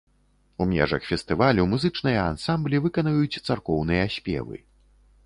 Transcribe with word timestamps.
У 0.61 0.65
межах 0.69 1.03
фестывалю 1.09 1.65
музычныя 1.73 2.19
ансамблі 2.31 2.79
выканаюць 2.87 3.41
царкоўныя 3.51 4.03
спевы. 4.17 4.57